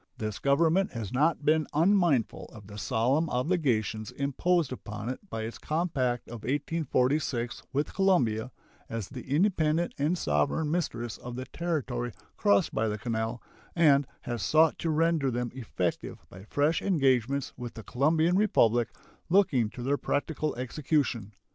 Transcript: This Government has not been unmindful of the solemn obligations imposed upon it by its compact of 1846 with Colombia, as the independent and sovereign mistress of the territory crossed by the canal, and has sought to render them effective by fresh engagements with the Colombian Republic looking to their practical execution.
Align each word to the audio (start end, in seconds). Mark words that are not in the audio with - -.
This 0.17 0.39
Government 0.39 0.93
has 0.93 1.13
not 1.13 1.45
been 1.45 1.67
unmindful 1.75 2.49
of 2.51 2.65
the 2.65 2.79
solemn 2.79 3.29
obligations 3.29 4.09
imposed 4.09 4.71
upon 4.71 5.09
it 5.09 5.19
by 5.29 5.43
its 5.43 5.59
compact 5.59 6.27
of 6.27 6.41
1846 6.41 7.61
with 7.71 7.93
Colombia, 7.93 8.51
as 8.89 9.09
the 9.09 9.29
independent 9.29 9.93
and 9.99 10.17
sovereign 10.17 10.71
mistress 10.71 11.17
of 11.17 11.35
the 11.35 11.45
territory 11.45 12.13
crossed 12.35 12.73
by 12.73 12.87
the 12.87 12.97
canal, 12.97 13.43
and 13.75 14.07
has 14.21 14.41
sought 14.41 14.79
to 14.79 14.89
render 14.89 15.29
them 15.29 15.51
effective 15.53 16.17
by 16.31 16.45
fresh 16.45 16.81
engagements 16.81 17.53
with 17.55 17.75
the 17.75 17.83
Colombian 17.83 18.35
Republic 18.35 18.87
looking 19.29 19.69
to 19.69 19.83
their 19.83 19.97
practical 19.97 20.55
execution. 20.55 21.33